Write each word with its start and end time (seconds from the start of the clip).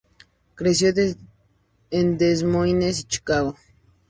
Creció 0.55 0.91
en 1.91 2.17
Des 2.17 2.43
Moines 2.43 3.01
y 3.01 3.03
Chicago. 3.03 3.55